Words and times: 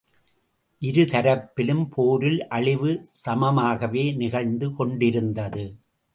இருதரப்பிலும் 0.81 1.83
போரில் 1.89 2.47
அழிவு 2.47 2.91
சமமாகவே 3.25 4.15
நிகழ்ந்து 4.15 4.73
கொண்டிருந்தது. 4.73 5.65